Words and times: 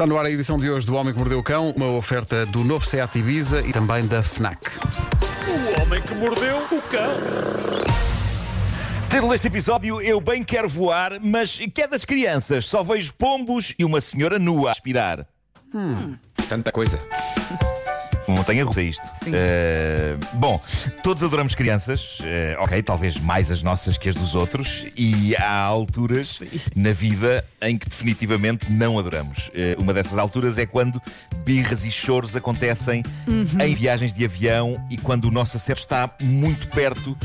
Está 0.00 0.08
no 0.08 0.18
ar 0.18 0.24
a 0.24 0.30
edição 0.30 0.56
de 0.56 0.70
hoje 0.70 0.86
do 0.86 0.94
Homem 0.94 1.12
que 1.12 1.18
Mordeu 1.18 1.38
o 1.38 1.42
Cão, 1.42 1.74
uma 1.76 1.88
oferta 1.88 2.46
do 2.46 2.64
novo 2.64 2.86
Seat 2.86 3.18
Ibiza 3.18 3.60
e 3.60 3.70
também 3.70 4.06
da 4.06 4.22
FNAC. 4.22 4.70
O 5.46 5.82
homem 5.82 6.00
que 6.00 6.14
mordeu 6.14 6.56
o 6.56 6.80
cão. 6.90 7.16
Título 9.10 9.30
deste 9.30 9.48
episódio: 9.48 10.00
Eu 10.00 10.18
bem 10.18 10.42
quero 10.42 10.70
voar, 10.70 11.20
mas 11.20 11.58
que 11.74 11.82
é 11.82 11.86
das 11.86 12.06
crianças? 12.06 12.64
Só 12.64 12.82
vejo 12.82 13.12
pombos 13.12 13.74
e 13.78 13.84
uma 13.84 14.00
senhora 14.00 14.38
nua 14.38 14.70
a 14.70 14.72
aspirar. 14.72 15.26
Tanta 16.48 16.72
coisa. 16.72 16.98
Montanha 18.30 18.64
russa, 18.64 18.82
isto. 18.82 19.06
Sim. 19.22 19.32
Eh, 19.34 20.16
bom, 20.34 20.60
todos 21.02 21.22
adoramos 21.22 21.54
crianças, 21.54 22.18
eh, 22.22 22.56
ok, 22.58 22.82
talvez 22.82 23.18
mais 23.18 23.50
as 23.50 23.62
nossas 23.62 23.98
que 23.98 24.08
as 24.08 24.14
dos 24.14 24.34
outros, 24.34 24.86
e 24.96 25.36
há 25.36 25.60
alturas 25.60 26.40
na 26.74 26.92
vida 26.92 27.44
em 27.62 27.76
que 27.76 27.88
definitivamente 27.88 28.70
não 28.70 28.98
adoramos. 28.98 29.50
Eh, 29.54 29.76
uma 29.78 29.92
dessas 29.92 30.18
alturas 30.18 30.58
é 30.58 30.66
quando 30.66 31.00
birras 31.44 31.84
e 31.84 31.90
choros 31.90 32.36
acontecem 32.36 33.02
em 33.26 33.74
viagens 33.74 34.14
de 34.14 34.24
avião 34.24 34.82
e 34.90 34.96
quando 34.96 35.26
o 35.26 35.30
nosso 35.30 35.56
acerto 35.56 35.82
está 35.82 36.10
muito 36.20 36.68
perto 36.68 37.16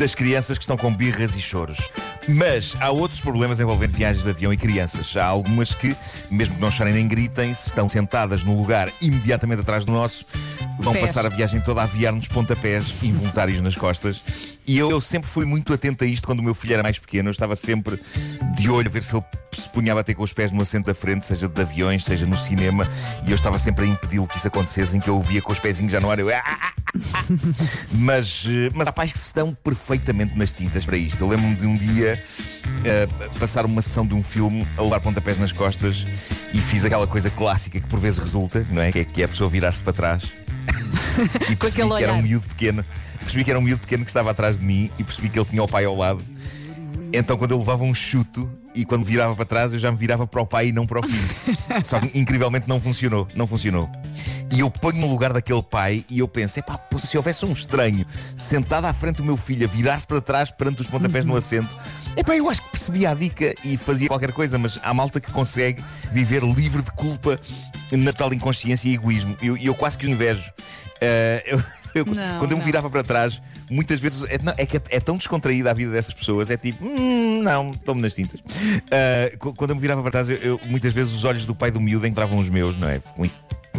das 0.00 0.14
crianças 0.14 0.56
que 0.56 0.64
estão 0.64 0.78
com 0.78 0.92
birras 0.92 1.36
e 1.36 1.40
choros. 1.42 1.90
Mas 2.26 2.74
há 2.80 2.90
outros 2.90 3.20
problemas 3.20 3.60
envolvendo 3.60 3.92
viagens 3.92 4.24
de 4.24 4.30
avião 4.30 4.50
e 4.50 4.56
crianças. 4.56 5.14
Há 5.14 5.26
algumas 5.26 5.74
que, 5.74 5.94
mesmo 6.30 6.54
que 6.54 6.60
não 6.60 6.70
chorem 6.70 6.94
nem 6.94 7.06
gritem, 7.06 7.52
se 7.52 7.68
estão 7.68 7.86
sentadas 7.86 8.42
no 8.42 8.56
lugar 8.56 8.90
imediatamente 9.02 9.60
atrás 9.60 9.84
do 9.84 9.92
nosso, 9.92 10.24
vão 10.78 10.94
Pés. 10.94 11.04
passar 11.04 11.26
a 11.26 11.28
viagem 11.28 11.60
toda 11.60 11.82
a 11.82 11.84
aviar-nos 11.84 12.28
pontapés 12.28 12.94
involuntários 13.02 13.60
nas 13.60 13.76
costas. 13.76 14.22
E 14.70 14.78
eu, 14.78 14.88
eu 14.88 15.00
sempre 15.00 15.28
fui 15.28 15.44
muito 15.44 15.72
atento 15.72 16.04
a 16.04 16.06
isto 16.06 16.24
quando 16.24 16.38
o 16.38 16.44
meu 16.44 16.54
filho 16.54 16.74
era 16.74 16.82
mais 16.84 16.96
pequeno. 16.96 17.28
Eu 17.28 17.32
estava 17.32 17.56
sempre 17.56 17.98
de 18.56 18.70
olho 18.70 18.86
a 18.86 18.90
ver 18.90 19.02
se 19.02 19.16
ele 19.16 19.24
se 19.52 19.68
punha 19.68 19.90
a 19.90 19.96
bater 19.96 20.14
com 20.14 20.22
os 20.22 20.32
pés 20.32 20.52
no 20.52 20.62
assento 20.62 20.86
da 20.86 20.94
frente, 20.94 21.26
seja 21.26 21.48
de 21.48 21.60
aviões, 21.60 22.04
seja 22.04 22.24
no 22.24 22.36
cinema. 22.36 22.86
E 23.26 23.32
eu 23.32 23.34
estava 23.34 23.58
sempre 23.58 23.84
a 23.84 23.88
impedi-lo 23.88 24.28
que 24.28 24.38
isso 24.38 24.46
acontecesse, 24.46 24.96
em 24.96 25.00
que 25.00 25.10
eu 25.10 25.16
o 25.16 25.22
via 25.22 25.42
com 25.42 25.50
os 25.50 25.58
pezinhos 25.58 25.90
já 25.90 25.98
no 25.98 26.08
ar. 26.08 26.20
Eu, 26.20 26.28
"Ah, 26.28 26.40
ah, 26.46 26.58
ah." 26.62 27.24
mas, 27.90 28.46
eh, 28.46 28.70
mas 28.72 28.86
há 28.86 28.92
pais 28.92 29.12
que 29.12 29.18
se 29.18 29.26
estão 29.26 29.52
perfeitamente 29.54 30.38
nas 30.38 30.52
tintas 30.52 30.86
para 30.86 30.96
isto. 30.96 31.20
Eu 31.24 31.28
lembro-me 31.28 31.56
de 31.56 31.66
um 31.66 31.76
dia 31.76 32.22
eh, 32.84 33.08
passar 33.40 33.66
uma 33.66 33.82
sessão 33.82 34.06
de 34.06 34.14
um 34.14 34.22
filme 34.22 34.64
a 34.76 34.82
levar 34.82 35.00
pontapés 35.00 35.36
nas 35.36 35.50
costas 35.50 36.06
e 36.54 36.60
fiz 36.60 36.84
aquela 36.84 37.08
coisa 37.08 37.28
clássica 37.28 37.80
que 37.80 37.88
por 37.88 37.98
vezes 37.98 38.20
resulta, 38.20 38.64
não 38.70 38.80
é? 38.80 38.92
Que 38.92 39.00
é, 39.00 39.04
que 39.04 39.22
é 39.22 39.24
a 39.24 39.28
pessoa 39.28 39.50
virar-se 39.50 39.82
para 39.82 39.94
trás 39.94 40.30
e 41.50 41.56
percebi 41.56 41.88
que 41.88 42.04
era 42.04 42.14
um 42.14 42.22
miúdo 42.22 42.46
pequeno. 42.46 42.84
Percebi 43.20 43.44
que 43.44 43.50
era 43.50 43.58
um 43.58 43.62
miúdo 43.62 43.80
pequeno 43.80 44.04
que 44.04 44.10
estava 44.10 44.30
atrás 44.30 44.58
de 44.58 44.64
mim 44.64 44.90
e 44.98 45.04
percebi 45.04 45.28
que 45.28 45.38
ele 45.38 45.46
tinha 45.46 45.62
o 45.62 45.68
pai 45.68 45.84
ao 45.84 45.96
lado. 45.96 46.22
Então, 47.12 47.36
quando 47.36 47.50
eu 47.50 47.58
levava 47.58 47.82
um 47.82 47.92
chuto 47.94 48.48
e 48.72 48.84
quando 48.84 49.04
virava 49.04 49.34
para 49.34 49.44
trás, 49.44 49.72
eu 49.72 49.78
já 49.80 49.90
me 49.90 49.98
virava 49.98 50.26
para 50.28 50.40
o 50.42 50.46
pai 50.46 50.68
e 50.68 50.72
não 50.72 50.86
para 50.86 51.00
o 51.00 51.02
filho. 51.02 51.28
Só 51.84 51.98
que 51.98 52.16
incrivelmente 52.16 52.68
não 52.68 52.80
funcionou. 52.80 53.26
Não 53.34 53.46
funcionou. 53.48 53.90
E 54.52 54.60
eu 54.60 54.70
ponho 54.70 55.00
no 55.00 55.08
lugar 55.08 55.32
daquele 55.32 55.62
pai 55.62 56.04
e 56.08 56.20
eu 56.20 56.28
penso: 56.28 56.58
epá, 56.60 56.78
pô, 56.78 56.98
se 56.98 57.16
houvesse 57.16 57.44
um 57.44 57.52
estranho 57.52 58.06
sentado 58.36 58.84
à 58.84 58.92
frente 58.92 59.16
do 59.16 59.24
meu 59.24 59.36
filho 59.36 59.66
a 59.66 59.68
virar-se 59.70 60.06
para 60.06 60.20
trás 60.20 60.50
perante 60.52 60.80
os 60.82 60.86
pontapés 60.88 61.24
no 61.24 61.36
assento, 61.36 61.68
epá, 62.16 62.36
eu 62.36 62.48
acho 62.48 62.62
que 62.62 62.68
percebia 62.70 63.10
a 63.10 63.14
dica 63.14 63.54
e 63.64 63.76
fazia 63.76 64.06
qualquer 64.08 64.32
coisa, 64.32 64.56
mas 64.56 64.78
há 64.82 64.94
malta 64.94 65.20
que 65.20 65.30
consegue 65.32 65.82
viver 66.12 66.42
livre 66.44 66.80
de 66.82 66.90
culpa 66.92 67.40
na 67.92 68.12
tal 68.12 68.32
inconsciência 68.32 68.88
e 68.88 68.94
egoísmo. 68.94 69.36
E 69.42 69.48
eu, 69.48 69.56
eu 69.56 69.74
quase 69.74 69.98
que 69.98 70.04
os 70.06 70.10
invejo. 70.12 70.48
Ah, 71.02 71.42
eu- 71.44 71.62
eu- 71.94 72.04
Não, 72.06 72.38
quando 72.38 72.52
eu 72.52 72.58
me 72.58 72.64
virava 72.64 72.88
para 72.90 73.02
trás, 73.02 73.40
muitas 73.70 73.98
vezes 74.00 74.24
é, 74.28 74.38
não, 74.42 74.52
é 74.56 74.64
que 74.66 74.76
é, 74.76 74.80
é 74.90 75.00
tão 75.00 75.16
descontraída 75.16 75.70
a 75.70 75.74
vida 75.74 75.92
dessas 75.92 76.14
pessoas, 76.14 76.50
é 76.50 76.56
tipo, 76.56 76.84
hum, 76.84 77.42
não, 77.42 77.72
estou-me 77.72 78.00
nas 78.02 78.14
tintas. 78.14 78.40
Qu- 79.38 79.54
quando 79.54 79.70
eu 79.70 79.76
me 79.76 79.82
virava 79.82 80.02
para 80.02 80.10
trás, 80.10 80.28
eu, 80.30 80.36
eu- 80.36 80.60
muitas 80.66 80.92
vezes 80.92 81.12
os 81.14 81.24
olhos 81.24 81.44
do 81.46 81.54
pai 81.54 81.70
do 81.70 81.80
miúdo 81.80 82.06
entravam 82.06 82.38
os 82.38 82.48
meus, 82.48 82.76
não 82.76 82.88
é? 82.88 83.00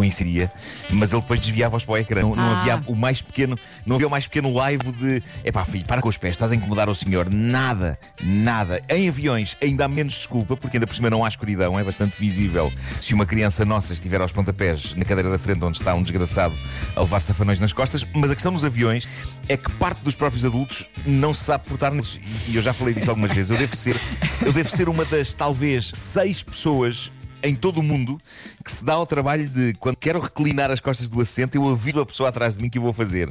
Coincidia, 0.02 0.52
mas 0.90 1.14
ele 1.14 1.22
depois 1.22 1.40
desviava-os 1.40 1.86
para 1.86 1.94
o 1.94 1.98
ecrã. 1.98 2.22
Não, 2.24 2.36
não 2.36 2.44
Ah. 2.44 2.62
havia 2.62 2.82
o 2.88 2.96
mais 2.96 3.22
pequeno, 3.22 3.56
não 3.86 3.98
havia 3.98 4.08
o 4.08 4.10
mais 4.10 4.26
pequeno 4.26 4.52
live 4.52 4.92
de 4.94 5.22
epá, 5.46 5.64
filho, 5.64 5.86
para 5.86 6.02
com 6.02 6.10
os 6.10 6.18
pés, 6.18 6.32
estás 6.32 6.52
a 6.52 6.56
incomodar 6.56 6.90
o 6.90 6.96
senhor. 6.96 7.30
Nada, 7.30 8.00
nada. 8.24 8.82
Em 8.90 9.08
aviões 9.08 9.56
ainda 9.62 9.86
há 9.86 9.88
menos 9.88 10.16
desculpa, 10.16 10.58
porque 10.58 10.78
ainda 10.78 10.88
por 10.88 10.96
cima 10.96 11.08
não 11.08 11.24
há 11.24 11.28
escuridão, 11.28 11.78
é 11.80 11.84
bastante 11.84 12.16
visível. 12.20 12.74
Se 13.00 13.14
uma 13.14 13.28
criança 13.28 13.64
nossa 13.64 13.94
estiver 13.94 14.20
aos 14.22 14.32
pontapés 14.32 14.96
na 14.96 15.06
cadeira 15.06 15.30
da 15.30 15.38
frente 15.38 15.64
onde 15.64 15.78
está 15.78 15.94
um 15.94 16.02
desgraçado 16.02 16.56
a 16.96 17.02
levar 17.02 17.20
safanões 17.20 17.60
nas 17.60 17.72
costas, 17.72 18.04
mas 18.16 18.32
a 18.32 18.34
questão 18.34 18.52
dos 18.52 18.66
aviões 18.66 19.08
é 19.48 19.56
que 19.56 19.70
parte 19.74 20.00
dos 20.02 20.16
próprios 20.16 20.44
adultos 20.44 20.88
não 21.06 21.32
se 21.32 21.44
sabe 21.44 21.66
portar 21.66 21.92
neles. 21.92 22.20
E 22.48 22.56
eu 22.56 22.62
já 22.64 22.74
falei 22.74 22.96
disso 22.96 23.12
algumas 23.12 23.32
vezes. 23.32 23.52
Eu 23.52 23.58
devo 23.58 23.76
ser, 23.76 24.02
eu 24.44 24.52
devo 24.52 24.68
ser 24.70 24.90
uma 24.90 25.06
das 25.06 25.32
talvez 25.32 25.92
seis 25.94 26.42
pessoas 26.42 27.12
em 27.44 27.56
todo 27.56 27.80
o 27.80 27.84
mundo 27.84 28.20
que 28.64 28.72
se 28.72 28.84
dá 28.84 28.94
ao 28.94 29.06
trabalho 29.06 29.48
de, 29.48 29.74
quando 29.76 29.96
quero 29.96 30.20
reclinar 30.20 30.72
as 30.72 30.80
costas 30.80 31.10
do 31.10 31.22
assento, 31.22 31.56
eu 31.56 31.68
aviso 31.70 32.00
a 32.00 32.06
pessoa 32.06 32.30
atrás 32.30 32.56
de 32.56 32.62
mim 32.62 32.70
que 32.70 32.78
eu 32.78 32.82
vou 32.82 32.94
fazer. 32.94 33.30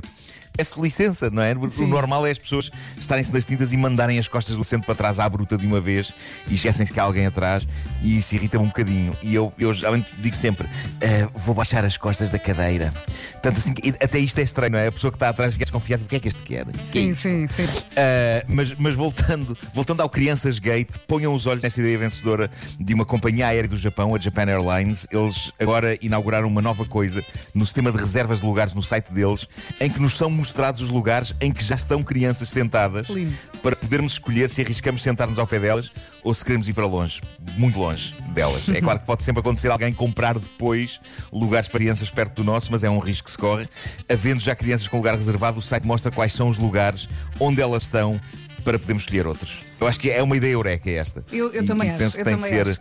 Peço 0.52 0.82
licença, 0.82 1.30
não 1.30 1.42
é? 1.42 1.52
O 1.54 1.86
normal 1.86 2.26
é 2.26 2.30
as 2.30 2.38
pessoas 2.38 2.70
estarem-se 2.98 3.32
nas 3.32 3.44
tintas 3.44 3.72
e 3.72 3.76
mandarem 3.76 4.18
as 4.18 4.28
costas 4.28 4.56
do 4.56 4.60
assento 4.62 4.84
para 4.84 4.94
trás 4.94 5.18
à 5.18 5.28
bruta 5.28 5.56
de 5.56 5.66
uma 5.66 5.80
vez 5.80 6.12
e 6.48 6.54
esquecem-se 6.54 6.92
que 6.92 7.00
há 7.00 7.02
alguém 7.04 7.24
atrás 7.26 7.66
e 8.02 8.18
isso 8.18 8.34
irrita-me 8.34 8.64
um 8.64 8.68
bocadinho. 8.68 9.16
E 9.22 9.34
eu, 9.34 9.52
eu 9.58 9.72
geralmente 9.72 10.08
digo 10.18 10.36
sempre: 10.36 10.68
"Ah, 11.02 11.30
vou 11.34 11.54
baixar 11.54 11.84
as 11.84 11.96
costas 11.96 12.28
da 12.30 12.38
cadeira. 12.38 12.92
Tanto 13.42 13.58
assim, 13.58 13.72
que- 13.72 13.88
até 14.02 14.18
isto 14.18 14.38
é 14.38 14.42
estranho, 14.42 14.72
não 14.72 14.78
é? 14.78 14.88
A 14.88 14.92
pessoa 14.92 15.10
que 15.10 15.16
está 15.16 15.28
atrás 15.30 15.52
fica 15.52 15.64
desconfiada: 15.64 16.02
o 16.02 16.06
que 16.06 16.16
é 16.16 16.20
que 16.20 16.28
este 16.28 16.42
quer? 16.42 16.66
Que 16.66 16.80
é 16.80 16.84
Sim, 16.84 17.10
isto?" 17.10 17.22
sim, 17.22 17.48
sim. 17.48 17.64
Uh, 17.64 18.44
mas, 18.48 18.74
mas 18.76 18.94
voltando, 18.94 19.56
voltando 19.72 20.02
ao 20.02 20.10
Crianças 20.10 20.58
Gate, 20.58 20.90
ponham 21.06 21.34
os 21.34 21.46
olhos 21.46 21.62
nesta 21.62 21.80
ideia 21.80 21.96
vencedora 21.96 22.50
de 22.78 22.92
uma 22.92 23.04
companhia 23.06 23.46
aérea 23.46 23.68
do 23.68 23.76
Japão, 23.76 24.14
a 24.14 24.18
Japan 24.18 24.42
Airlines. 24.46 25.06
Eles 25.10 25.52
agora 25.58 25.96
inauguraram 26.02 26.48
uma 26.48 26.60
nova 26.60 26.84
coisa 26.84 27.24
no 27.54 27.64
sistema 27.64 27.90
de 27.90 27.98
reservas 27.98 28.40
de 28.40 28.46
lugares 28.46 28.74
no 28.74 28.82
site 28.82 29.12
deles, 29.12 29.46
em 29.80 29.88
que 29.88 30.00
nos 30.00 30.16
são 30.16 30.30
mostrados 30.40 30.80
os 30.80 30.90
lugares 30.90 31.34
em 31.40 31.52
que 31.52 31.62
já 31.62 31.74
estão 31.74 32.02
crianças 32.02 32.48
sentadas 32.48 33.08
Lindo. 33.08 33.36
para 33.62 33.76
podermos 33.76 34.14
escolher 34.14 34.48
se 34.50 34.60
arriscamos 34.60 35.02
sentar-nos 35.02 35.38
ao 35.38 35.46
pé 35.46 35.58
delas 35.58 35.90
ou 36.24 36.34
se 36.34 36.44
queremos 36.44 36.68
ir 36.68 36.72
para 36.72 36.86
longe, 36.86 37.22
muito 37.56 37.78
longe 37.78 38.14
delas. 38.32 38.68
É 38.68 38.80
claro 38.80 38.98
que 38.98 39.06
pode 39.06 39.22
sempre 39.22 39.40
acontecer 39.40 39.70
alguém 39.70 39.92
comprar 39.92 40.38
depois 40.38 41.00
lugares 41.32 41.68
para 41.68 41.78
crianças 41.78 42.10
perto 42.10 42.34
do 42.36 42.44
nosso, 42.44 42.72
mas 42.72 42.82
é 42.82 42.90
um 42.90 42.98
risco 42.98 43.26
que 43.26 43.30
se 43.30 43.38
corre. 43.38 43.68
Havendo 44.08 44.40
já 44.40 44.54
crianças 44.54 44.88
com 44.88 44.96
lugar 44.96 45.14
reservado, 45.14 45.58
o 45.58 45.62
site 45.62 45.86
mostra 45.86 46.10
quais 46.10 46.32
são 46.32 46.48
os 46.48 46.58
lugares 46.58 47.08
onde 47.38 47.62
elas 47.62 47.84
estão 47.84 48.20
para 48.60 48.78
podermos 48.78 49.02
escolher 49.04 49.26
outros. 49.26 49.58
Eu 49.80 49.86
acho 49.86 49.98
que 49.98 50.10
é 50.10 50.22
uma 50.22 50.36
ideia 50.36 50.52
eureka 50.52 50.90
esta. 50.90 51.22
Eu, 51.32 51.50
eu 51.52 51.62
E- 51.62 51.66
também 51.66 51.88
e 51.88 51.90
acho. 51.90 51.98
penso 51.98 52.14
que 52.14 52.20
eu 52.20 52.24
tem 52.24 52.34
também 52.36 52.50
de 52.50 52.56
ser. 52.56 52.68
acho. 52.68 52.80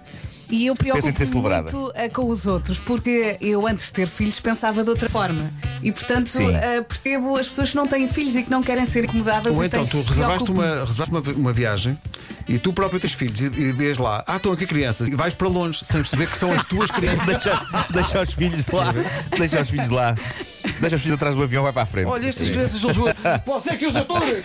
E 0.51 0.65
eu 0.65 0.73
Pensem 0.73 0.93
de 0.93 1.01
ser 1.01 1.01
preocupo 1.11 1.25
celebrada. 1.27 1.71
muito 1.71 1.91
eh, 1.95 2.09
com 2.09 2.27
os 2.27 2.47
outros, 2.47 2.79
porque 2.79 3.37
eu 3.39 3.67
antes 3.67 3.85
de 3.85 3.93
ter 3.93 4.07
filhos 4.07 4.39
pensava 4.39 4.83
de 4.83 4.89
outra 4.89 5.07
forma. 5.07 5.47
E 5.83 5.91
portanto 5.91 6.31
eh, 6.41 6.81
percebo 6.81 7.37
as 7.37 7.47
pessoas 7.47 7.69
que 7.69 7.75
não 7.75 7.85
têm 7.85 8.07
filhos 8.07 8.35
e 8.35 8.41
que 8.41 8.49
não 8.49 8.63
querem 8.63 8.83
ser 8.87 9.03
incomodadas. 9.03 9.53
Ou 9.55 9.63
então 9.63 9.85
têm- 9.85 10.01
tu 10.01 10.09
reservaste 10.09 10.45
preocupo-me. 10.45 10.67
uma, 10.67 10.79
reservaste 10.85 11.11
uma, 11.13 11.21
uma 11.37 11.53
viagem 11.53 11.95
e 12.47 12.57
tu 12.57 12.73
próprio 12.73 12.99
tens 12.99 13.13
filhos 13.13 13.39
e, 13.39 13.45
e 13.45 13.71
vês 13.73 13.99
lá, 13.99 14.23
ah, 14.25 14.37
estão 14.37 14.51
aqui 14.51 14.65
crianças, 14.65 15.07
e 15.07 15.15
vais 15.15 15.35
para 15.35 15.47
longe 15.47 15.85
sem 15.85 15.97
perceber 16.01 16.25
que 16.25 16.35
são 16.39 16.51
as 16.51 16.63
tuas 16.63 16.89
crianças. 16.89 17.25
deixa, 17.27 17.61
deixa 17.93 18.21
os 18.23 18.33
filhos 18.33 18.67
lá. 18.69 18.93
Deixa 19.37 19.61
os 19.61 19.69
filhos 19.69 19.89
lá. 19.91 20.15
Deixa 20.81 20.95
os 20.95 21.01
filhos 21.03 21.15
atrás 21.15 21.35
do 21.35 21.43
avião, 21.43 21.61
vai 21.61 21.71
para 21.73 21.83
a 21.83 21.85
frente. 21.85 22.07
Olha, 22.07 22.25
estas 22.27 22.49
crianças 22.49 22.81
são 22.81 22.91
suas. 22.91 23.13
Você 23.45 23.77
que 23.77 23.85
os 23.85 23.95
atores! 23.95 24.41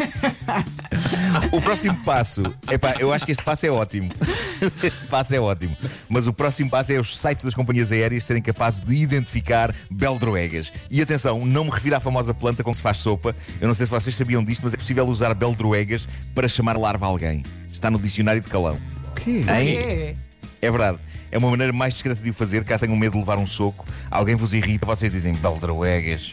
O 1.52 1.60
próximo 1.60 1.96
passo, 2.04 2.42
epá, 2.70 2.94
eu 2.98 3.12
acho 3.12 3.24
que 3.26 3.32
este 3.32 3.42
passo 3.44 3.66
é 3.66 3.70
ótimo. 3.70 4.10
Este 4.82 5.04
passo 5.06 5.34
é 5.34 5.40
ótimo. 5.40 5.76
Mas 6.08 6.26
o 6.26 6.32
próximo 6.32 6.70
passo 6.70 6.92
é 6.92 6.98
os 6.98 7.18
sites 7.18 7.44
das 7.44 7.54
companhias 7.54 7.92
aéreas 7.92 8.24
serem 8.24 8.42
capazes 8.42 8.80
de 8.80 8.94
identificar 8.94 9.74
beldroegas. 9.90 10.72
E 10.90 11.02
atenção, 11.02 11.44
não 11.44 11.64
me 11.64 11.70
refiro 11.70 11.96
à 11.96 12.00
famosa 12.00 12.32
planta 12.32 12.62
com 12.62 12.70
que 12.70 12.76
se 12.76 12.82
faz 12.82 12.96
sopa. 12.98 13.34
Eu 13.60 13.68
não 13.68 13.74
sei 13.74 13.86
se 13.86 13.90
vocês 13.90 14.14
sabiam 14.14 14.42
disto, 14.42 14.62
mas 14.62 14.72
é 14.72 14.76
possível 14.76 15.06
usar 15.06 15.34
beldroegas 15.34 16.08
para 16.34 16.48
chamar 16.48 16.78
larva 16.78 17.04
a 17.04 17.08
alguém. 17.08 17.42
Está 17.70 17.90
no 17.90 17.98
dicionário 17.98 18.40
de 18.40 18.48
calão. 18.48 18.78
quê? 19.16 19.44
Hein? 19.48 19.76
É. 19.76 20.14
É 20.62 20.70
verdade. 20.70 20.98
É 21.30 21.36
uma 21.36 21.50
maneira 21.50 21.72
mais 21.72 21.94
discreta 21.94 22.22
de 22.22 22.30
o 22.30 22.32
fazer, 22.32 22.62
caso 22.64 22.86
tenham 22.86 22.96
medo 22.96 23.14
de 23.14 23.18
levar 23.18 23.38
um 23.38 23.46
soco, 23.46 23.84
alguém 24.08 24.36
vos 24.36 24.54
irrita, 24.54 24.86
vocês 24.86 25.10
dizem 25.10 25.34
beldroegas. 25.34 26.32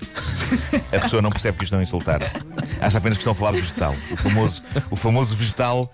A 0.96 1.00
pessoa 1.00 1.24
não 1.24 1.32
percebe 1.32 1.58
que 1.58 1.64
os 1.64 1.68
estão 1.68 1.80
a 1.80 1.84
insultar. 1.84 2.22
Acha 2.82 2.98
apenas 2.98 3.18
que 3.18 3.22
estão 3.22 3.32
a 3.34 3.36
falar 3.36 3.52
de 3.52 3.62
vegetal. 3.62 3.96
O 4.12 4.18
famoso, 4.18 4.64
o 4.90 4.96
famoso 4.96 5.36
vegetal 5.36 5.90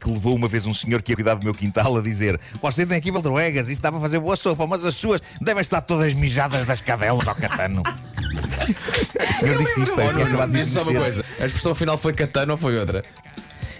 que 0.00 0.10
levou 0.10 0.34
uma 0.34 0.48
vez 0.48 0.66
um 0.66 0.74
senhor 0.74 1.00
que 1.00 1.12
ia 1.12 1.16
cuidar 1.16 1.36
do 1.36 1.44
meu 1.44 1.54
quintal 1.54 1.96
a 1.96 2.02
dizer: 2.02 2.38
Você 2.60 2.84
tem 2.84 2.98
aqui 2.98 3.12
beldroegas, 3.12 3.68
isso 3.70 3.80
dá 3.80 3.92
para 3.92 4.00
fazer 4.00 4.18
boa 4.18 4.34
sopa, 4.34 4.66
mas 4.66 4.84
as 4.84 4.96
suas 4.96 5.22
devem 5.40 5.60
estar 5.60 5.80
todas 5.80 6.12
mijadas 6.14 6.66
das 6.66 6.80
cadelas 6.80 7.26
ao 7.28 7.34
catano. 7.36 7.82
O 7.84 9.32
senhor 9.34 9.56
disse 9.58 9.82
isto, 9.82 10.00
é, 10.00 10.06
Oh, 10.06 10.22
acabado 10.22 10.52
de 10.52 10.66
só 10.66 10.82
uma 10.82 11.00
coisa: 11.00 11.24
a 11.40 11.46
expressão 11.46 11.74
final 11.74 11.96
foi 11.96 12.12
katana 12.12 12.52
ou 12.52 12.58
foi 12.58 12.76
outra? 12.78 13.04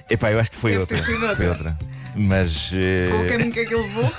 Epá, 0.09 0.31
eu 0.31 0.39
acho 0.39 0.53
que 0.53 0.57
foi 0.59 0.79
outra. 0.79 1.03
Foi 1.37 1.49
outra. 1.49 1.77
Mas. 2.15 2.71
eh, 2.75 3.09
Com 3.11 3.23
o 3.25 3.29
caminho 3.29 3.53
que 3.53 3.61
aquilo 3.61 3.83
levou. 3.83 4.13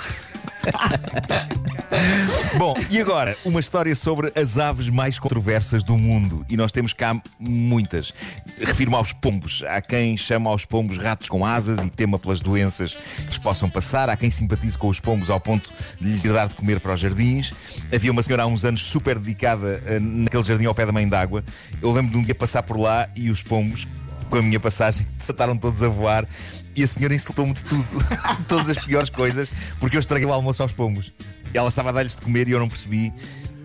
Bom, 2.58 2.74
e 2.90 3.00
agora, 3.00 3.36
uma 3.44 3.60
história 3.60 3.94
sobre 3.94 4.32
as 4.34 4.58
aves 4.58 4.88
mais 4.88 5.18
controversas 5.18 5.82
do 5.82 5.96
mundo. 5.96 6.44
E 6.48 6.56
nós 6.56 6.72
temos 6.72 6.92
cá 6.92 7.20
muitas. 7.38 8.12
Refiro-me 8.60 8.96
aos 8.96 9.12
pombos. 9.12 9.62
Há 9.66 9.80
quem 9.80 10.16
chama 10.16 10.50
aos 10.50 10.64
pombos 10.64 10.98
ratos 10.98 11.28
com 11.28 11.44
asas 11.44 11.84
e 11.84 11.90
tema 11.90 12.18
pelas 12.18 12.40
doenças 12.40 12.94
que 12.94 13.26
lhes 13.26 13.38
possam 13.38 13.68
passar. 13.68 14.08
Há 14.08 14.16
quem 14.16 14.30
simpatize 14.30 14.76
com 14.76 14.88
os 14.88 15.00
pombos 15.00 15.30
ao 15.30 15.40
ponto 15.40 15.70
de 16.00 16.08
lhes 16.08 16.24
ir 16.24 16.32
dar 16.32 16.48
de 16.48 16.54
comer 16.54 16.80
para 16.80 16.94
os 16.94 17.00
jardins. 17.00 17.52
Havia 17.92 18.10
uma 18.10 18.22
senhora 18.22 18.44
há 18.44 18.46
uns 18.46 18.64
anos 18.64 18.82
super 18.82 19.18
dedicada 19.18 19.82
uh, 19.84 20.00
naquele 20.00 20.42
jardim 20.42 20.66
ao 20.66 20.74
pé 20.74 20.86
da 20.86 20.92
mãe 20.92 21.08
d'água. 21.08 21.44
Eu 21.80 21.92
lembro 21.92 22.12
de 22.12 22.18
um 22.18 22.22
dia 22.22 22.34
passar 22.34 22.62
por 22.62 22.78
lá 22.78 23.08
e 23.16 23.30
os 23.30 23.42
pombos, 23.42 23.86
com 24.28 24.36
a 24.36 24.42
minha 24.42 24.60
passagem, 24.60 25.06
desataram 25.18 25.56
todos 25.56 25.82
a 25.82 25.88
voar. 25.88 26.26
E 26.76 26.82
a 26.82 26.86
senhora 26.88 27.14
insultou-me 27.14 27.52
de 27.52 27.62
tudo, 27.62 27.86
todas 28.48 28.68
as 28.68 28.84
piores 28.84 29.08
coisas, 29.08 29.52
porque 29.78 29.96
eu 29.96 30.00
estraguei 30.00 30.26
o 30.26 30.32
almoço 30.32 30.60
aos 30.60 30.72
pombos. 30.72 31.12
Ela 31.54 31.68
estava 31.68 31.88
a 31.90 31.92
dar-lhes 31.92 32.16
de 32.16 32.22
comer 32.22 32.48
e 32.48 32.52
eu 32.52 32.58
não 32.58 32.68
percebi. 32.68 33.12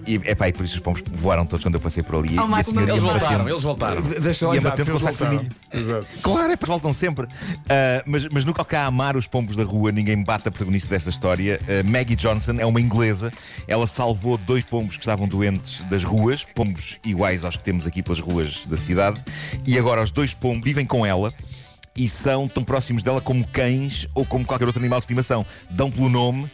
E, 0.07 0.15
epá, 0.15 0.47
e 0.47 0.53
por 0.53 0.65
isso 0.65 0.75
os 0.75 0.81
pombos 0.81 1.03
voaram 1.05 1.45
todos 1.45 1.63
quando 1.63 1.75
eu 1.75 1.79
passei 1.81 2.01
por 2.01 2.15
ali. 2.15 2.29
Oh, 2.31 2.33
e 2.33 2.39
a 2.39 2.47
Marco, 2.47 2.71
senhora 2.71 2.89
Eles 2.89 3.03
voltaram, 3.03 3.29
batendo. 3.29 3.49
eles 3.49 3.63
voltaram. 3.63 4.01
Deixa 4.01 4.47
lá 4.47 4.57
exato, 4.57 4.85
com 4.85 4.93
o 4.93 4.99
saco 4.99 5.23
de 5.23 5.29
milho. 5.29 5.51
Exato. 5.71 6.07
Claro, 6.23 6.51
é, 6.51 6.55
voltam 6.65 6.93
sempre. 6.93 7.27
Ah, 7.69 8.01
mas, 8.07 8.27
mas 8.29 8.45
no 8.45 8.53
que 8.53 8.57
toca 8.57 8.79
a 8.79 8.85
amar 8.85 9.15
os 9.15 9.27
pombos 9.27 9.55
da 9.55 9.63
rua, 9.63 9.91
ninguém 9.91 10.23
bate 10.23 10.47
a 10.47 10.51
protagonista 10.51 10.89
desta 10.89 11.09
história. 11.09 11.59
Ah, 11.67 11.87
Maggie 11.87 12.15
Johnson 12.15 12.55
é 12.57 12.65
uma 12.65 12.81
inglesa. 12.81 13.31
Ela 13.67 13.85
salvou 13.85 14.37
dois 14.37 14.63
pombos 14.63 14.97
que 14.97 15.03
estavam 15.03 15.27
doentes 15.27 15.81
das 15.83 16.03
ruas, 16.03 16.43
pombos 16.43 16.97
iguais 17.05 17.45
aos 17.45 17.57
que 17.57 17.63
temos 17.63 17.85
aqui 17.85 18.01
pelas 18.01 18.19
ruas 18.19 18.65
da 18.65 18.77
cidade. 18.77 19.23
E 19.67 19.77
agora 19.77 20.01
os 20.01 20.11
dois 20.11 20.33
pombos 20.33 20.63
vivem 20.63 20.85
com 20.85 21.05
ela. 21.05 21.31
E 21.95 22.07
são 22.07 22.47
tão 22.47 22.63
próximos 22.63 23.03
dela 23.03 23.19
como 23.19 23.45
cães 23.47 24.07
ou 24.15 24.25
como 24.25 24.45
qualquer 24.45 24.65
outro 24.65 24.79
animal 24.79 24.99
de 24.99 25.03
estimação. 25.03 25.45
Dão 25.69 25.91
pelo 25.91 26.09
nome, 26.09 26.49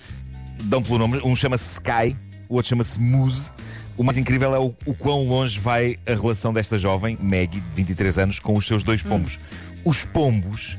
dão 0.63 0.81
pelo 0.81 0.97
nome. 0.97 1.19
Um 1.23 1.35
chama-se 1.35 1.73
Sky, 1.73 2.15
o 2.49 2.55
outro 2.55 2.69
chama-se 2.69 2.99
Muse. 2.99 3.51
O 3.97 4.03
mais 4.03 4.17
incrível 4.17 4.53
é 4.53 4.59
o, 4.59 4.75
o 4.85 4.93
quão 4.93 5.25
longe 5.27 5.59
vai 5.59 5.97
a 6.05 6.13
relação 6.13 6.53
desta 6.53 6.77
jovem, 6.77 7.17
Maggie, 7.21 7.61
de 7.61 7.75
23 7.75 8.17
anos, 8.19 8.39
com 8.39 8.55
os 8.55 8.65
seus 8.67 8.83
dois 8.83 9.01
pombos. 9.01 9.39
Os 9.85 10.03
pombos 10.03 10.77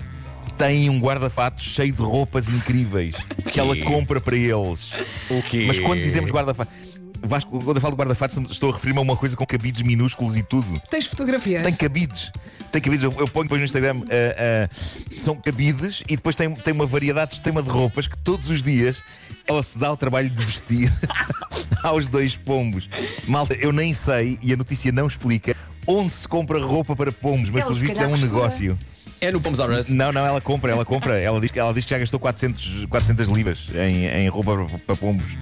têm 0.58 0.90
um 0.90 0.98
guarda-fatos 0.98 1.64
cheio 1.64 1.92
de 1.92 2.02
roupas 2.02 2.48
incríveis 2.48 3.16
que 3.50 3.60
ela 3.60 3.76
compra 3.84 4.20
para 4.20 4.36
eles. 4.36 4.94
O 5.30 5.42
quê? 5.42 5.64
Mas 5.66 5.78
quando 5.80 6.00
dizemos 6.00 6.30
guarda-fatos. 6.30 6.85
Vasco, 7.26 7.62
quando 7.62 7.76
eu 7.76 7.80
falo 7.80 7.94
de 7.94 7.98
guarda-fatos, 7.98 8.36
estou 8.50 8.70
a 8.70 8.74
referir-me 8.74 8.98
a 8.98 9.02
uma 9.02 9.16
coisa 9.16 9.36
com 9.36 9.46
cabides 9.46 9.82
minúsculos 9.82 10.36
e 10.36 10.42
tudo. 10.42 10.80
Tens 10.90 11.06
fotografias? 11.06 11.62
Tem 11.62 11.74
cabides. 11.74 12.32
Tem 12.72 12.80
cabides. 12.80 13.04
Eu, 13.04 13.14
eu 13.18 13.28
ponho 13.28 13.44
depois 13.44 13.60
no 13.60 13.64
Instagram. 13.64 14.02
ah, 14.10 14.68
ah, 14.68 15.16
são 15.18 15.36
cabides 15.36 16.02
e 16.08 16.16
depois 16.16 16.36
tem, 16.36 16.52
tem 16.54 16.72
uma 16.72 16.86
variedade 16.86 17.34
extrema 17.34 17.62
de 17.62 17.70
roupas 17.70 18.08
que 18.08 18.16
todos 18.22 18.50
os 18.50 18.62
dias 18.62 19.02
ela 19.46 19.62
se 19.62 19.78
dá 19.78 19.92
o 19.92 19.96
trabalho 19.96 20.28
de 20.28 20.44
vestir 20.44 20.92
aos 21.82 22.06
dois 22.06 22.36
pombos. 22.36 22.88
Malta, 23.26 23.54
eu 23.54 23.72
nem 23.72 23.94
sei, 23.94 24.38
e 24.42 24.52
a 24.52 24.56
notícia 24.56 24.90
não 24.92 25.06
explica, 25.06 25.56
onde 25.86 26.14
se 26.14 26.26
compra 26.26 26.58
roupa 26.58 26.96
para 26.96 27.12
pombos, 27.12 27.50
mas 27.50 27.64
pelos 27.64 27.78
vistos 27.78 28.00
é 28.00 28.06
um 28.06 28.10
costura. 28.10 28.32
negócio. 28.32 28.78
É 29.20 29.30
no 29.30 29.40
Pomos 29.40 29.58
R 29.58 29.72
Us. 29.78 29.88
Não, 29.88 30.12
não, 30.12 30.24
ela 30.26 30.40
compra, 30.40 30.70
ela 30.70 30.84
compra. 30.84 31.18
Ela 31.18 31.40
diz, 31.40 31.50
que- 31.50 31.58
ela 31.58 31.72
diz 31.72 31.84
que 31.84 31.90
já 31.90 31.98
gastou 31.98 32.20
400, 32.20 32.86
400 32.86 33.28
libras 33.28 33.66
em, 33.74 34.06
em 34.06 34.28
roupa 34.28 34.66
para- 34.86 34.96
pombos. 34.96 35.36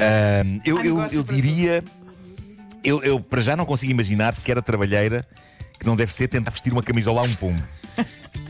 Ah, 0.00 0.42
eu, 0.64 0.78
Há 0.78 0.84
eu, 0.86 1.00
eu 1.12 1.22
diria. 1.22 1.82
Eu, 2.82 3.02
eu 3.02 3.20
para 3.20 3.40
já 3.40 3.56
não 3.56 3.64
consigo 3.64 3.90
imaginar 3.92 4.34
se 4.34 4.50
era 4.50 4.60
trabalheira 4.60 5.24
que 5.78 5.86
não 5.86 5.96
deve 5.96 6.12
ser 6.12 6.28
tentar 6.28 6.50
vestir 6.50 6.72
uma 6.72 6.82
camisola 6.82 7.20
a 7.20 7.24
um 7.24 7.34
pombo. 7.34 7.62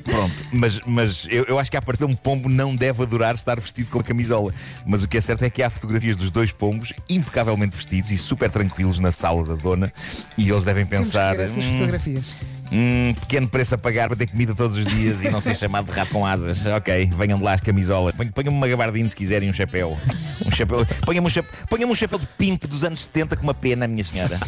Pronto, 0.04 0.34
mas, 0.52 0.80
mas 0.86 1.26
eu, 1.30 1.44
eu 1.44 1.58
acho 1.58 1.70
que 1.70 1.76
a 1.76 1.82
partir 1.82 2.06
de 2.06 2.12
um 2.12 2.14
pombo 2.14 2.48
não 2.48 2.76
deve 2.76 3.02
adorar 3.02 3.34
estar 3.34 3.58
vestido 3.58 3.90
com 3.90 3.98
a 3.98 4.02
camisola. 4.04 4.52
Mas 4.86 5.02
o 5.02 5.08
que 5.08 5.16
é 5.16 5.20
certo 5.20 5.42
é 5.44 5.50
que 5.50 5.62
há 5.62 5.70
fotografias 5.70 6.14
dos 6.16 6.30
dois 6.30 6.52
pombos 6.52 6.92
impecavelmente 7.08 7.76
vestidos 7.76 8.10
e 8.10 8.18
super 8.18 8.50
tranquilos 8.50 8.98
na 8.98 9.10
sala 9.10 9.44
da 9.44 9.54
dona. 9.54 9.92
E 10.36 10.48
eles 10.50 10.64
devem 10.64 10.84
Temos 10.84 11.06
que 11.08 11.12
pensar: 11.14 11.36
ver 11.36 11.44
essas 11.44 11.64
"Hum, 11.64 11.72
fotografias. 11.72 12.36
Hum, 12.72 13.14
pequeno 13.20 13.48
preço 13.48 13.74
a 13.74 13.78
pagar 13.78 14.08
para 14.08 14.16
ter 14.16 14.26
comida 14.26 14.54
todos 14.54 14.76
os 14.76 14.84
dias 14.86 15.22
e 15.22 15.30
não 15.30 15.40
ser 15.40 15.54
chamado 15.56 15.86
de 15.86 15.92
rato 15.98 16.10
com 16.10 16.26
asas. 16.26 16.64
Ok, 16.66 17.10
venham 17.16 17.38
de 17.38 17.44
lá 17.44 17.52
as 17.54 17.60
camisolas. 17.60 18.14
Ponham- 18.14 18.32
Ponham-me 18.32 18.56
uma 18.58 18.68
gabardina 18.68 19.08
se 19.08 19.16
quiserem, 19.16 19.48
um 19.48 19.52
chapéu. 19.52 19.98
Um 20.46 20.50
chapéu. 20.52 20.86
Ponham-me 21.06 21.26
um, 21.26 21.30
chap... 21.30 21.46
ponham 21.68 21.90
um 21.90 21.94
chapéu 21.94 22.18
de 22.18 22.26
pimp 22.26 22.64
dos 22.66 22.84
anos 22.84 23.00
70 23.00 23.36
com 23.36 23.42
uma 23.42 23.54
pena, 23.54 23.86
minha 23.86 24.02
senhora. 24.04 24.38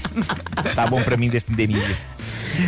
Está 0.69 0.87
bom 0.87 1.03
para 1.03 1.17
mim 1.17 1.29
deste 1.29 1.51
milho. 1.53 1.81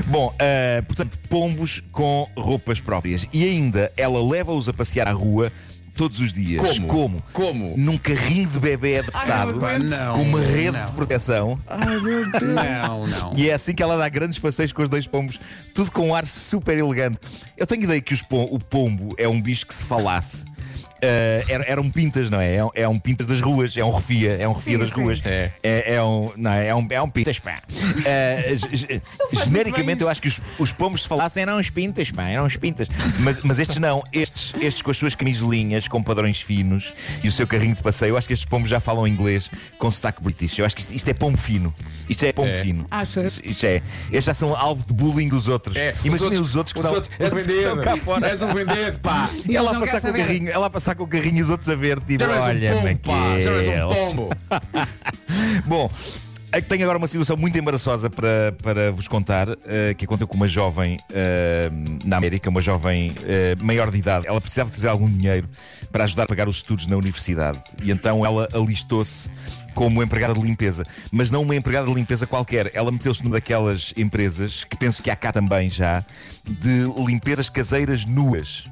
Bom, 0.06 0.34
ah, 0.38 0.82
portanto, 0.82 1.18
pombos 1.28 1.82
com 1.92 2.28
roupas 2.36 2.80
próprias. 2.80 3.26
E 3.32 3.44
ainda, 3.44 3.92
ela 3.96 4.22
leva-os 4.26 4.68
a 4.68 4.72
passear 4.72 5.08
à 5.08 5.12
rua 5.12 5.52
todos 5.96 6.20
os 6.20 6.32
dias. 6.32 6.62
Como? 6.62 6.86
Como? 6.86 7.22
Como? 7.32 7.74
Num 7.76 7.98
carrinho 7.98 8.48
de 8.48 8.60
bebê 8.60 8.98
adaptado, 8.98 9.52
não 9.56 9.66
aguento. 9.66 9.88
Não, 9.90 10.14
com 10.14 10.22
uma 10.22 10.40
rede 10.40 10.70
não. 10.70 10.84
de 10.86 10.92
proteção. 10.92 11.58
Não, 12.40 13.06
não. 13.06 13.32
E 13.36 13.48
é 13.50 13.54
assim 13.54 13.74
que 13.74 13.82
ela 13.82 13.96
dá 13.96 14.08
grandes 14.08 14.38
passeios 14.38 14.72
com 14.72 14.82
os 14.82 14.88
dois 14.88 15.06
pombos, 15.06 15.40
tudo 15.74 15.90
com 15.90 16.08
um 16.08 16.14
ar 16.14 16.24
super 16.26 16.78
elegante. 16.78 17.18
Eu 17.56 17.66
tenho 17.66 17.82
ideia 17.82 18.00
que 18.00 18.14
os 18.14 18.22
pom- 18.22 18.48
o 18.50 18.60
pombo 18.60 19.14
é 19.18 19.26
um 19.28 19.40
bicho 19.40 19.66
que 19.66 19.74
se 19.74 19.84
falasse. 19.84 20.44
Ah, 21.02 21.44
era, 21.48 21.64
era 21.64 21.80
um 21.80 21.90
pintas, 21.90 22.30
não 22.30 22.40
é? 22.40 22.56
É 22.56 22.64
um, 22.64 22.70
é 22.74 22.88
um 22.88 22.98
pintas 22.98 23.26
das 23.26 23.40
ruas, 23.40 23.76
é 23.76 23.84
um 23.84 23.90
refia, 23.90 24.36
é 24.40 24.48
um 24.48 24.52
refia 24.52 24.74
Sim, 24.74 24.78
das 24.84 24.94
sim. 24.94 25.02
ruas. 25.02 25.20
É. 25.24 25.50
É, 25.62 25.94
é 25.94 26.02
um, 26.02 26.32
não, 26.36 26.52
é 26.52 26.74
um, 26.74 26.86
é 26.90 27.02
um 27.02 27.10
pintas, 27.10 27.38
pá. 27.38 27.60
Muito 29.32 29.44
genericamente, 29.44 30.02
eu 30.02 30.08
acho 30.10 30.20
que 30.20 30.28
os, 30.28 30.40
os 30.58 30.72
pombos 30.72 31.02
se 31.02 31.08
falassem 31.08 31.42
eram 31.42 31.58
uns 31.58 31.70
pintas, 31.70 32.10
pá, 32.10 32.28
eram 32.28 32.46
uns 32.46 32.56
pintas. 32.56 32.88
Mas, 33.20 33.40
mas 33.42 33.58
estes 33.58 33.78
não, 33.78 34.02
estes, 34.12 34.54
estes 34.60 34.82
com 34.82 34.90
as 34.90 34.96
suas 34.96 35.14
camisolinhas, 35.14 35.88
com 35.88 36.02
padrões 36.02 36.40
finos 36.40 36.94
e 37.22 37.28
o 37.28 37.32
seu 37.32 37.46
carrinho 37.46 37.74
de 37.74 37.82
passeio, 37.82 38.10
eu 38.10 38.16
acho 38.16 38.26
que 38.26 38.32
estes 38.32 38.48
pombos 38.48 38.70
já 38.70 38.80
falam 38.80 39.06
inglês 39.06 39.50
com 39.78 39.90
sotaque 39.90 40.22
british. 40.22 40.58
Eu 40.58 40.64
acho 40.66 40.74
que 40.74 40.80
isto, 40.82 40.94
isto 40.94 41.08
é 41.08 41.14
pombo 41.14 41.36
fino. 41.36 41.74
Isto 42.08 42.24
é 42.24 42.32
pombo 42.32 42.48
É. 42.48 42.62
fino. 42.62 42.86
Achas? 42.90 43.40
Isto 43.44 43.66
é. 43.66 43.82
Estes 44.06 44.24
já 44.24 44.34
são 44.34 44.56
alvo 44.56 44.84
de 44.86 44.92
bullying 44.92 45.28
dos 45.28 45.48
outros. 45.48 45.76
É, 45.76 45.94
Imaginem 46.04 46.40
os 46.40 46.56
outros 46.56 46.72
que 46.72 46.78
estão, 46.78 46.94
outros, 46.94 47.10
és 47.18 47.32
os 47.32 47.32
outros 47.38 47.54
que 47.54 47.62
estão 47.62 47.80
cá 47.82 47.96
fora. 47.98 48.28
És 48.28 48.42
um 48.42 48.52
vendido, 48.52 49.00
pá. 49.00 49.30
E 49.48 49.56
ela 49.56 49.78
passar 49.78 50.00
com 50.00 50.08
o 50.08 50.12
carrinho, 50.12 50.50
ela 50.50 50.66
a 50.66 50.70
passar 50.88 50.94
com 50.94 51.04
o 51.04 51.08
carrinho 51.08 51.38
e 51.38 51.42
os 51.42 51.50
outros 51.50 51.68
a 51.68 51.74
ver, 51.74 52.00
tipo, 52.00 52.24
Já 52.24 52.44
olha, 52.44 52.76
um 52.76 52.82
pombo, 52.82 52.98
pá. 53.00 53.40
Já 53.40 53.50
és 53.50 53.68
um 53.68 54.16
pombo. 54.16 54.30
Bom, 55.66 55.90
é 56.50 56.62
que 56.62 56.68
tenho 56.68 56.82
agora 56.82 56.96
uma 56.96 57.06
situação 57.06 57.36
muito 57.36 57.58
embaraçosa 57.58 58.08
para, 58.08 58.54
para 58.62 58.90
vos 58.90 59.06
contar, 59.06 59.48
eh, 59.66 59.92
que 59.92 60.06
aconteceu 60.06 60.26
com 60.26 60.34
uma 60.34 60.48
jovem 60.48 60.98
eh, 61.10 61.70
na 62.04 62.16
América, 62.16 62.48
uma 62.48 62.62
jovem 62.62 63.12
eh, 63.24 63.54
maior 63.60 63.90
de 63.90 63.98
idade. 63.98 64.26
Ela 64.26 64.40
precisava 64.40 64.70
de 64.70 64.76
fazer 64.76 64.88
algum 64.88 65.10
dinheiro 65.10 65.46
para 65.92 66.04
ajudar 66.04 66.22
a 66.22 66.26
pagar 66.26 66.48
os 66.48 66.56
estudos 66.56 66.86
na 66.86 66.96
universidade. 66.96 67.60
E 67.82 67.90
então 67.90 68.24
ela 68.24 68.48
alistou-se 68.54 69.30
como 69.74 70.02
empregada 70.02 70.32
de 70.32 70.40
limpeza. 70.40 70.86
Mas 71.12 71.30
não 71.30 71.42
uma 71.42 71.54
empregada 71.54 71.86
de 71.86 71.92
limpeza 71.92 72.26
qualquer. 72.26 72.70
Ela 72.74 72.90
meteu-se 72.90 73.22
numa 73.22 73.34
daquelas 73.34 73.92
empresas, 73.94 74.64
que 74.64 74.76
penso 74.76 75.02
que 75.02 75.10
há 75.10 75.16
cá 75.16 75.32
também 75.32 75.68
já, 75.68 76.02
de 76.46 76.84
limpezas 77.06 77.50
caseiras 77.50 78.06
nuas. 78.06 78.66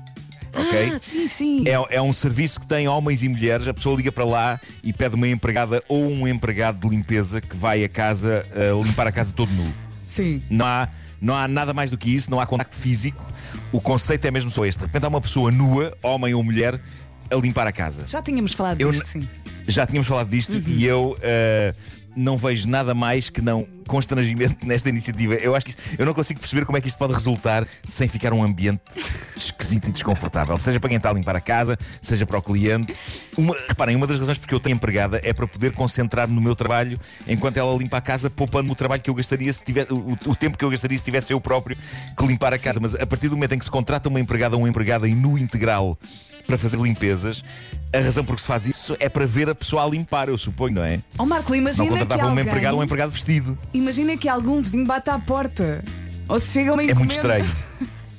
Ok? 0.56 0.92
Ah, 0.94 0.98
sim, 0.98 1.28
sim. 1.28 1.64
É, 1.66 1.96
é 1.96 2.02
um 2.02 2.12
serviço 2.12 2.60
que 2.60 2.66
tem 2.66 2.88
homens 2.88 3.22
e 3.22 3.28
mulheres. 3.28 3.68
A 3.68 3.74
pessoa 3.74 3.96
liga 3.96 4.10
para 4.10 4.24
lá 4.24 4.60
e 4.82 4.92
pede 4.92 5.14
uma 5.14 5.28
empregada 5.28 5.82
ou 5.88 6.10
um 6.10 6.26
empregado 6.26 6.88
de 6.88 6.94
limpeza 6.94 7.40
que 7.40 7.56
vai 7.56 7.84
a 7.84 7.88
casa 7.88 8.44
uh, 8.52 8.82
limpar 8.82 9.06
a 9.06 9.12
casa 9.12 9.32
todo 9.32 9.52
nu. 9.52 9.72
Sim. 10.06 10.42
Não 10.48 10.64
há, 10.64 10.88
não 11.20 11.34
há 11.34 11.46
nada 11.46 11.74
mais 11.74 11.90
do 11.90 11.98
que 11.98 12.14
isso, 12.14 12.30
não 12.30 12.40
há 12.40 12.46
contacto 12.46 12.76
físico. 12.76 13.24
O 13.72 13.80
conceito 13.80 14.24
é 14.26 14.30
mesmo 14.30 14.50
só 14.50 14.64
este. 14.64 14.78
De 14.78 14.86
repente 14.86 15.04
há 15.04 15.08
uma 15.08 15.20
pessoa 15.20 15.50
nua, 15.50 15.96
homem 16.02 16.32
ou 16.34 16.42
mulher, 16.42 16.80
a 17.30 17.34
limpar 17.36 17.66
a 17.66 17.72
casa. 17.72 18.04
Já 18.08 18.22
tínhamos 18.22 18.52
falado 18.52 18.80
Eu 18.80 18.90
disto, 18.90 19.06
sim. 19.06 19.28
Já 19.66 19.86
tínhamos 19.86 20.06
falado 20.06 20.28
disto 20.28 20.62
e 20.66 20.84
eu 20.84 21.16
uh, 21.18 21.76
não 22.16 22.36
vejo 22.36 22.68
nada 22.68 22.94
mais 22.94 23.28
que 23.28 23.42
não 23.42 23.66
constrangimento 23.86 24.66
nesta 24.66 24.88
iniciativa. 24.88 25.34
Eu 25.34 25.54
acho 25.54 25.64
que 25.66 25.70
isto- 25.70 25.82
eu 25.98 26.06
não 26.06 26.14
consigo 26.14 26.40
perceber 26.40 26.64
como 26.64 26.76
é 26.78 26.80
que 26.80 26.88
isto 26.88 26.98
pode 26.98 27.12
resultar 27.12 27.66
sem 27.84 28.08
ficar 28.08 28.32
um 28.32 28.42
ambiente 28.42 28.80
esquisito 29.36 29.88
e 29.88 29.92
desconfortável. 29.92 30.56
Seja 30.58 30.78
para 30.80 30.88
quem 30.88 30.96
está 30.96 31.10
a 31.10 31.12
limpar 31.12 31.36
a 31.36 31.40
casa, 31.40 31.78
seja 32.00 32.26
para 32.26 32.38
o 32.38 32.42
cliente. 32.42 32.94
Uma, 33.36 33.54
reparem, 33.68 33.96
uma 33.96 34.06
das 34.06 34.18
razões 34.18 34.38
porque 34.38 34.54
eu 34.54 34.60
tenho 34.60 34.74
empregada 34.76 35.20
é 35.22 35.32
para 35.32 35.46
poder 35.46 35.72
concentrar 35.72 36.28
no 36.28 36.40
meu 36.40 36.54
trabalho 36.56 36.98
enquanto 37.26 37.56
ela 37.56 37.76
limpa 37.76 37.98
a 37.98 38.00
casa, 38.00 38.30
poupando 38.30 38.70
o 38.70 38.74
trabalho 38.74 39.02
que 39.02 39.10
eu 39.10 39.14
gastaria 39.14 39.52
se 39.52 39.62
tiver, 39.64 39.86
o, 39.92 40.16
o 40.26 40.34
tempo 40.34 40.56
que 40.58 40.64
eu 40.64 40.70
gastaria 40.70 40.96
se 40.96 41.04
tivesse 41.04 41.32
eu 41.32 41.40
próprio 41.40 41.76
que 42.16 42.26
limpar 42.26 42.52
a 42.54 42.58
casa. 42.58 42.80
Mas 42.80 42.94
a 42.94 43.06
partir 43.06 43.28
do 43.28 43.36
momento 43.36 43.52
em 43.54 43.58
que 43.58 43.64
se 43.64 43.70
contrata 43.70 44.08
uma 44.08 44.20
empregada 44.20 44.56
ou 44.56 44.62
um 44.62 44.68
empregado 44.68 45.06
em 45.06 45.14
nu 45.14 45.36
integral 45.38 45.98
para 46.46 46.56
fazer 46.56 46.76
limpezas, 46.78 47.42
a 47.92 47.98
razão 47.98 48.24
por 48.24 48.36
que 48.36 48.42
se 48.42 48.46
faz 48.46 48.66
isso 48.66 48.96
é 49.00 49.08
para 49.08 49.26
ver 49.26 49.48
a 49.50 49.54
pessoa 49.54 49.84
a 49.84 49.88
limpar, 49.88 50.28
eu 50.28 50.38
suponho, 50.38 50.76
não 50.76 50.84
é? 50.84 51.00
Ó 51.18 51.24
Marco, 51.26 51.46
Se 51.46 51.50
não 51.50 51.58
imagina 51.58 51.84
que 51.84 51.90
contratava 51.90 52.22
uma 52.22 52.28
alguém... 52.30 52.44
empregada 52.46 52.74
ou 52.74 52.80
um 52.80 52.84
empregado 52.84 53.10
vestido. 53.10 53.58
Imagina 53.76 54.16
que 54.16 54.28
algum 54.28 54.60
vizinho 54.62 54.86
bate 54.86 55.10
à 55.10 55.18
porta. 55.18 55.84
Ou 56.28 56.40
se 56.40 56.52
chega 56.54 56.72
uma 56.72 56.82
É 56.82 56.94
muito 56.94 57.12
estranho. 57.12 57.44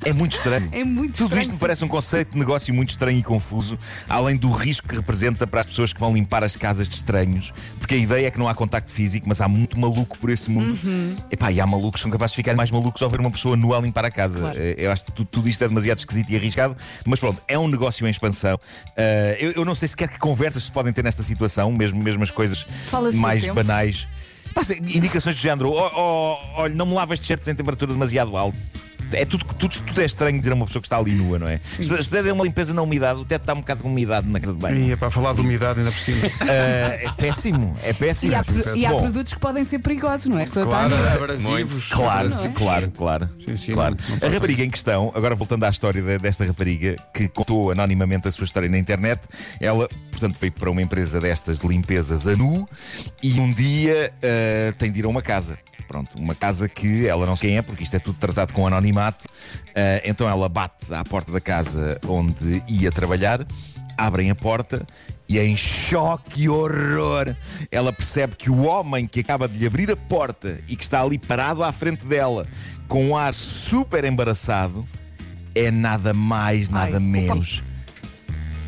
É 0.05 0.13
muito 0.13 0.33
estranho. 0.35 0.69
É 0.71 0.83
muito 0.83 1.13
Tudo 1.17 1.23
estranho, 1.23 1.41
isto 1.41 1.49
me 1.49 1.55
sim. 1.55 1.59
parece 1.59 1.83
um 1.83 1.87
conceito 1.87 2.31
de 2.31 2.37
negócio 2.37 2.73
muito 2.73 2.91
estranho 2.91 3.17
e 3.17 3.23
confuso, 3.23 3.77
além 4.07 4.37
do 4.37 4.49
risco 4.51 4.87
que 4.87 4.95
representa 4.95 5.47
para 5.47 5.61
as 5.61 5.65
pessoas 5.65 5.91
que 5.91 5.99
vão 5.99 6.13
limpar 6.13 6.43
as 6.43 6.55
casas 6.55 6.87
de 6.87 6.93
estranhos, 6.95 7.51
porque 7.79 7.95
a 7.95 7.97
ideia 7.97 8.27
é 8.27 8.31
que 8.31 8.37
não 8.37 8.47
há 8.47 8.53
contacto 8.53 8.91
físico, 8.91 9.27
mas 9.27 9.41
há 9.41 9.47
muito 9.47 9.77
maluco 9.77 10.17
por 10.19 10.29
esse 10.29 10.51
mundo. 10.51 10.77
Uhum. 10.83 11.15
Epá, 11.31 11.51
e 11.51 11.59
há 11.59 11.65
malucos 11.65 11.99
que 11.99 12.03
são 12.03 12.11
capazes 12.11 12.33
de 12.33 12.35
ficar 12.37 12.55
mais 12.55 12.69
malucos 12.69 13.01
ao 13.01 13.09
ver 13.09 13.19
uma 13.19 13.31
pessoa 13.31 13.57
nua 13.57 13.79
a 13.79 13.81
limpar 13.81 14.05
a 14.05 14.11
casa. 14.11 14.39
Claro. 14.39 14.57
Eh, 14.59 14.75
Eu 14.77 14.91
acho 14.91 15.05
que 15.05 15.11
tudo, 15.11 15.27
tudo 15.29 15.49
isto 15.49 15.63
é 15.63 15.67
demasiado 15.67 15.97
esquisito 15.97 16.29
e 16.29 16.35
arriscado, 16.37 16.77
mas 17.03 17.19
pronto, 17.19 17.41
é 17.47 17.57
um 17.57 17.67
negócio 17.67 18.05
em 18.07 18.11
expansão. 18.11 18.57
Eh, 18.95 19.37
eu, 19.41 19.51
eu 19.53 19.65
não 19.65 19.73
sei 19.73 19.87
sequer 19.87 20.07
que 20.09 20.19
conversas 20.19 20.63
se 20.63 20.71
podem 20.71 20.93
ter 20.93 21.03
nesta 21.03 21.23
situação, 21.23 21.71
mesmo, 21.73 22.01
mesmo 22.01 22.23
as 22.23 22.29
coisas 22.31 22.65
mais 23.15 23.41
tempo. 23.43 23.55
banais. 23.55 24.07
Se- 24.63 24.79
indicações 24.79 25.35
do 25.35 25.41
género, 25.41 25.71
olha, 25.71 26.73
não 26.75 26.85
me 26.85 26.93
lavas 26.93 27.19
t-shirts 27.19 27.47
em 27.47 27.55
temperatura 27.55 27.91
demasiado 27.93 28.35
alta. 28.35 28.57
É 29.11 29.25
tudo, 29.25 29.45
tudo, 29.45 29.79
tudo 29.79 30.01
é 30.01 30.05
estranho 30.05 30.37
dizer 30.39 30.51
a 30.51 30.55
uma 30.55 30.65
pessoa 30.65 30.81
que 30.81 30.87
está 30.87 30.97
ali 30.97 31.11
nua, 31.13 31.39
não 31.39 31.47
é? 31.47 31.59
Se, 31.63 31.83
se 31.83 31.89
puder 32.09 32.23
dar 32.23 32.33
uma 32.33 32.43
limpeza 32.43 32.73
na 32.73 32.81
umidade, 32.81 33.19
o 33.19 33.25
teto 33.25 33.41
está 33.41 33.53
um 33.53 33.57
bocado 33.61 33.81
com 33.83 33.89
umidade 33.89 34.27
na 34.27 34.39
casa 34.39 34.53
de 34.53 34.59
banho. 34.59 34.77
E 34.77 34.91
é 34.91 34.95
para 34.95 35.09
falar 35.11 35.33
de 35.33 35.41
umidade 35.41 35.79
ainda 35.79 35.91
por 35.91 35.99
cima. 35.99 36.17
Ah, 36.41 36.95
é 37.01 37.11
péssimo, 37.17 37.75
é 37.83 37.93
péssimo. 37.93 38.31
E 38.31 38.35
há, 38.35 38.41
e 38.75 38.85
há 38.85 38.93
produtos 38.93 39.33
que 39.33 39.39
podem 39.39 39.63
ser 39.63 39.79
perigosos, 39.79 40.27
não 40.27 40.39
é? 40.39 40.45
Claro, 40.45 40.93
está- 40.95 41.13
abrasivos. 41.13 41.87
Claro, 41.89 42.27
abrasivos. 42.27 42.57
claro, 42.57 42.91
claro. 42.91 43.29
Sim, 43.45 43.57
sim, 43.57 43.73
claro. 43.73 43.95
não- 44.09 44.17
não 44.17 44.27
a 44.27 44.31
rapariga 44.31 44.63
em 44.63 44.69
questão, 44.69 45.11
agora 45.15 45.35
voltando 45.35 45.63
à 45.65 45.69
história 45.69 46.01
de- 46.01 46.17
desta 46.19 46.45
rapariga 46.45 46.95
que 47.13 47.27
contou 47.27 47.71
anonimamente 47.71 48.27
a 48.27 48.31
sua 48.31 48.45
história 48.45 48.69
na 48.69 48.77
internet, 48.77 49.21
ela, 49.59 49.87
portanto, 50.11 50.37
veio 50.39 50.53
para 50.53 50.69
uma 50.71 50.81
empresa 50.81 51.19
destas 51.19 51.59
de 51.59 51.67
limpezas 51.67 52.27
a 52.27 52.35
nu 52.35 52.67
e 53.21 53.39
um 53.39 53.51
dia 53.51 54.11
ah, 54.23 54.73
tem 54.77 54.91
de 54.91 54.99
ir 54.99 55.05
a 55.05 55.09
uma 55.09 55.21
casa. 55.21 55.57
Pronto, 55.87 56.17
uma 56.17 56.35
casa 56.35 56.67
que 56.67 57.07
ela 57.07 57.25
não 57.25 57.35
sei 57.35 57.49
quem 57.49 57.57
é, 57.57 57.61
porque 57.61 57.83
isto 57.83 57.95
é 57.95 57.99
tudo 57.99 58.17
tratado 58.19 58.53
com 58.53 58.67
anonimato. 58.67 59.25
Ah, 59.75 60.01
então 60.03 60.27
ela 60.27 60.49
bate 60.49 60.93
à 60.93 61.03
porta 61.03 61.31
da 61.31 61.39
casa 61.39 61.99
onde 62.07 62.61
ia 62.67 62.91
trabalhar, 62.91 63.45
abrem 63.97 64.29
a 64.29 64.35
porta 64.35 64.85
e 65.29 65.39
em 65.39 65.57
choque 65.57 66.43
e 66.43 66.49
horror 66.49 67.35
ela 67.71 67.91
percebe 67.91 68.35
que 68.35 68.49
o 68.49 68.63
homem 68.63 69.07
que 69.07 69.19
acaba 69.19 69.47
de 69.47 69.57
lhe 69.57 69.65
abrir 69.65 69.91
a 69.91 69.97
porta 69.97 70.59
e 70.67 70.75
que 70.75 70.83
está 70.83 71.01
ali 71.01 71.17
parado 71.17 71.63
à 71.63 71.71
frente 71.71 72.05
dela 72.05 72.45
com 72.87 73.09
um 73.09 73.17
ar 73.17 73.33
super 73.33 74.05
embaraçado 74.05 74.85
é 75.53 75.71
nada 75.71 76.13
mais, 76.13 76.69
nada 76.69 76.97
Ai, 76.97 76.99
menos 76.99 77.63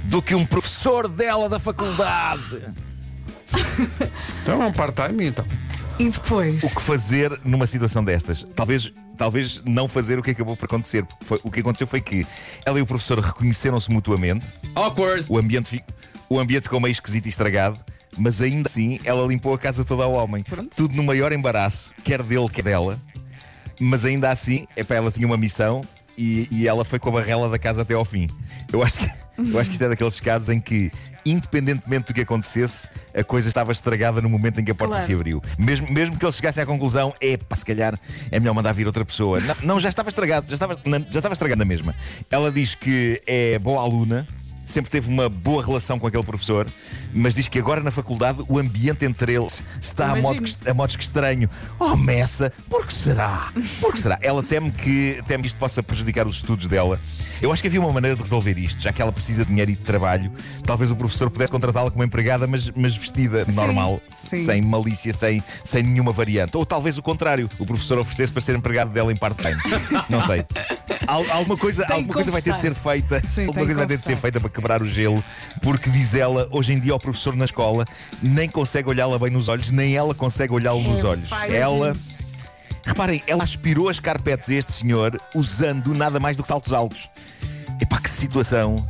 do 0.10 0.22
que 0.22 0.34
um 0.34 0.46
professor 0.46 1.08
dela 1.08 1.48
da 1.48 1.60
faculdade. 1.60 2.64
Então 4.42 4.64
é 4.64 4.68
um 4.68 4.74
part-time, 4.74 5.28
então. 5.28 5.46
E 6.00 6.10
depois? 6.10 6.64
O 6.64 6.70
que 6.74 6.82
fazer 6.82 7.38
numa 7.44 7.68
situação 7.68 8.02
destas? 8.04 8.44
Talvez, 8.56 8.92
talvez 9.18 9.62
não 9.66 9.88
fazer 9.88 10.18
o 10.18 10.24
que 10.24 10.32
acabou 10.32 10.56
por 10.56 10.66
acontecer. 10.66 11.04
porque 11.06 11.26
foi- 11.26 11.40
o 11.44 11.52
que 11.52 11.60
aconteceu 11.60 11.86
foi 11.86 12.00
que 12.00 12.26
ela 12.66 12.80
e 12.80 12.82
o 12.82 12.86
professor 12.86 13.20
reconheceram-se 13.20 13.92
mutuamente, 13.92 14.46
Awkward. 14.76 15.26
o 15.30 15.38
ambiente, 15.38 15.84
o 16.30 16.40
ambiente 16.40 16.64
ficou 16.64 16.80
meio 16.80 16.92
esquisito 16.94 17.26
e 17.26 17.30
estragado, 17.30 17.78
mas 18.18 18.42
ainda 18.42 18.70
assim 18.70 18.98
ela 19.04 19.28
limpou 19.28 19.54
a 19.54 19.58
casa 19.60 19.84
toda 19.84 20.04
ao 20.06 20.14
homem. 20.14 20.44
Tudo 20.76 20.96
no 20.96 21.04
maior 21.04 21.34
embaraço, 21.34 21.94
quer 22.04 22.24
dele, 22.24 22.48
quer 22.50 22.64
dela. 22.64 22.98
Mas 23.78 24.06
ainda 24.06 24.30
assim, 24.32 24.66
epá, 24.78 24.96
ela 24.96 25.12
tinha 25.12 25.28
uma 25.28 25.38
missão 25.38 25.82
e, 26.18 26.48
e 26.52 26.68
ela 26.68 26.86
foi 26.86 26.98
com 27.00 27.10
a 27.10 27.14
barrela 27.14 27.50
da 27.50 27.60
casa 27.60 27.82
até 27.82 27.94
ao 27.94 28.06
fim. 28.06 28.30
Eu 28.72 28.82
acho 28.84 29.00
que, 29.00 29.12
eu 29.52 29.60
acho 29.60 29.70
que 29.70 29.76
isto 29.76 29.84
é 29.84 29.90
daqueles 29.90 30.20
casos 30.20 30.50
em 30.50 30.60
que, 30.60 30.92
independentemente 31.26 32.08
do 32.08 32.14
que 32.14 32.22
acontecesse, 32.22 32.90
a 33.16 33.24
coisa 33.24 33.48
estava 33.48 33.72
estragada 33.72 34.22
no 34.22 34.30
momento 34.30 34.60
em 34.62 34.64
que 34.66 34.72
a 34.72 34.76
porta 34.76 34.96
Claro. 34.96 35.06
se 35.06 35.14
abriu. 35.14 35.42
Mesmo, 35.58 35.92
mesmo 35.92 36.18
que 36.18 36.26
eles 36.26 36.36
chegassem 36.36 36.64
à 36.64 36.66
conclusão, 36.66 37.14
é 37.22 37.38
pá, 37.38 37.56
se 37.56 37.66
calhar 37.66 37.98
é 38.32 38.40
melhor 38.40 38.54
mandar 38.54 38.74
vir 38.74 38.88
outra 38.88 39.04
pessoa. 39.06 39.40
Não, 39.40 39.56
não, 39.64 39.80
já 39.80 39.90
estava 39.90 40.10
estragado, 40.10 40.48
já 40.48 40.54
estava, 40.54 40.76
já 40.86 41.20
estava 41.20 41.34
estragado 41.34 41.60
na 41.60 41.66
mesma. 41.66 41.94
Ela 42.30 42.52
diz 42.52 42.76
que 42.76 43.22
é 43.28 43.58
boa 43.60 43.82
aluna. 43.82 44.28
Sempre 44.70 44.92
teve 44.92 45.10
uma 45.10 45.28
boa 45.28 45.66
relação 45.66 45.98
com 45.98 46.06
aquele 46.06 46.22
professor, 46.22 46.68
mas 47.12 47.34
diz 47.34 47.48
que 47.48 47.58
agora 47.58 47.82
na 47.82 47.90
faculdade 47.90 48.44
o 48.48 48.60
ambiente 48.60 49.04
entre 49.04 49.34
eles 49.34 49.64
está 49.82 50.12
a 50.12 50.16
modo, 50.16 50.44
que, 50.44 50.70
a 50.70 50.74
modos 50.76 50.96
que 50.96 51.02
estranho. 51.02 51.50
Oh, 51.80 51.96
Messa, 51.96 52.54
por 52.70 52.86
que 52.86 52.94
será? 52.94 53.52
Por 53.82 53.94
que 53.94 54.00
será? 54.00 54.20
Ela 54.22 54.44
teme 54.44 54.70
que, 54.70 55.24
teme 55.26 55.42
que 55.42 55.48
isto 55.48 55.58
possa 55.58 55.82
prejudicar 55.82 56.28
os 56.28 56.36
estudos 56.36 56.68
dela. 56.68 57.00
Eu 57.42 57.52
acho 57.52 57.64
que 57.64 57.68
havia 57.68 57.80
uma 57.80 57.92
maneira 57.92 58.16
de 58.16 58.22
resolver 58.22 58.60
isto, 58.60 58.80
já 58.80 58.94
que 58.94 59.02
ela 59.02 59.12
precisa 59.12 59.44
de 59.44 59.50
dinheiro 59.50 59.72
e 59.72 59.76
de 59.76 59.82
trabalho. 59.82 60.32
Talvez 60.68 60.92
o 60.92 60.96
professor 60.96 61.32
pudesse 61.32 61.52
contratá-la 61.52 61.90
como 61.90 62.04
empregada, 62.04 62.46
mas, 62.46 62.70
mas 62.76 62.96
vestida 62.96 63.46
normal, 63.52 64.00
sim. 64.08 64.46
sem 64.46 64.62
malícia, 64.62 65.12
sem, 65.14 65.44
sem 65.64 65.82
nenhuma 65.82 66.12
variante. 66.12 66.56
Ou 66.58 66.64
talvez 66.64 67.00
o 67.00 67.02
contrário, 67.02 67.50
o 67.58 67.66
professor 67.66 67.98
oferecesse 67.98 68.32
para 68.32 68.42
ser 68.44 68.56
empregado 68.56 68.92
dela 68.92 69.12
em 69.12 69.16
part-time. 69.16 69.58
Não 70.10 70.22
sei. 70.22 70.46
Al- 71.08 71.30
alguma 71.32 71.58
coisa, 71.58 71.86
alguma 71.90 72.14
coisa 72.14 72.32
vai 72.32 72.42
ter 72.42 72.54
de 72.54 72.62
ser 72.62 72.74
feita. 72.74 73.22
Sim, 73.28 73.48
alguma 73.48 73.66
coisa 73.66 73.80
vai 73.80 73.88
ter 73.88 73.98
de 73.98 74.04
ser 74.04 74.18
feita 74.18 74.40
para 74.40 74.50
quebrar 74.50 74.82
o 74.82 74.86
gelo, 74.88 75.24
porque 75.62 75.90
diz 75.90 76.14
ela, 76.14 76.48
hoje 76.52 76.74
em 76.74 76.80
dia 76.80 76.94
o 76.96 77.00
professor 77.00 77.36
na 77.36 77.46
escola 77.46 77.86
nem 78.22 78.50
consegue 78.50 78.90
olhá-la 78.90 79.18
bem 79.18 79.30
nos 79.32 79.48
olhos, 79.50 79.72
nem 79.72 79.96
ela 79.96 80.14
consegue 80.14 80.54
olhá-lo 80.54 80.82
nos 80.82 81.04
olhos. 81.04 81.30
pá, 81.30 81.48
Ela. 81.48 81.96
Reparem, 82.86 83.22
ela 83.28 83.44
aspirou 83.44 83.88
as 83.88 84.00
carpetes 84.00 84.50
a 84.50 84.54
este 84.56 84.72
senhor 84.72 85.20
usando 85.36 85.94
nada 85.94 86.20
mais 86.20 86.36
do 86.36 86.42
que 86.44 86.48
saltos 86.48 86.74
altos. 86.74 87.08
Epá, 87.80 88.00
que 88.00 88.10
situação 88.10 88.86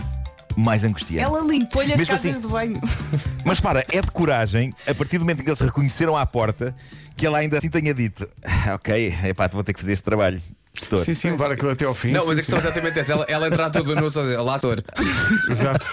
mais 0.55 0.83
angustiante. 0.83 1.23
Ela 1.23 1.41
limpou-lhe 1.41 1.91
as 1.93 1.97
Mesmo 1.99 2.13
casas 2.15 2.31
assim- 2.31 2.41
de 2.41 2.47
banho. 2.47 2.81
Mas 3.43 3.59
para, 3.59 3.85
é 3.91 4.01
de 4.01 4.09
coragem, 4.11 4.73
a 4.87 4.95
partir 4.95 5.17
do 5.17 5.21
momento 5.25 5.41
em 5.41 5.43
que 5.43 5.49
eles 5.49 5.59
se 5.59 5.65
reconheceram 5.65 6.15
à 6.15 6.25
porta, 6.25 6.73
que 7.17 7.25
ela 7.25 7.39
ainda 7.39 7.57
assim 7.57 7.69
tenha 7.69 7.93
dito: 7.93 8.27
"Ah, 8.43 8.75
Ok, 8.75 9.13
epá, 9.25 9.47
vou 9.47 9.63
ter 9.63 9.73
que 9.73 9.79
fazer 9.79 9.93
este 9.93 10.03
trabalho. 10.03 10.41
Estou. 10.83 10.99
Sim, 10.99 11.13
sim, 11.13 11.31
levar 11.31 11.51
aquilo 11.51 11.71
até 11.71 11.85
ao 11.85 11.93
fim. 11.93 12.11
Não, 12.11 12.21
sim, 12.21 12.27
mas 12.27 12.39
a 12.39 12.41
sim. 12.41 12.51
questão 12.51 12.57
é 12.57 12.71
exatamente 12.73 12.99
essa. 12.99 13.13
Ela, 13.13 13.25
ela 13.27 13.47
entrar 13.47 13.69
tudo 13.69 13.95
no 13.95 14.09
só 14.09 14.21
dizer, 14.21 14.39
Olá, 14.39 14.57
setor. 14.57 14.83
Exato. 15.49 15.85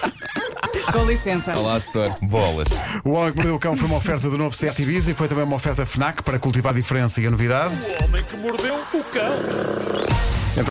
Com 0.91 1.05
licença. 1.05 1.57
Olá, 1.57 1.79
setor. 1.79 2.13
Bolas. 2.21 2.67
O 3.03 3.11
Homem 3.11 3.31
que 3.31 3.37
Mordeu 3.37 3.55
o 3.55 3.59
Cão 3.59 3.75
foi 3.75 3.87
uma 3.87 3.97
oferta 3.97 4.29
do 4.29 4.37
novo 4.37 4.55
Sete 4.55 4.83
Ibiza 4.83 5.11
e 5.11 5.13
foi 5.13 5.27
também 5.27 5.43
uma 5.43 5.55
oferta 5.55 5.85
FNAC 5.85 6.23
para 6.23 6.39
cultivar 6.39 6.73
a 6.73 6.75
diferença 6.75 7.19
e 7.19 7.27
a 7.27 7.31
novidade. 7.31 7.75
O 7.75 8.05
homem 8.05 8.23
que 8.23 8.37
mordeu 8.37 8.75
o 8.75 9.03
cão. 9.03 10.26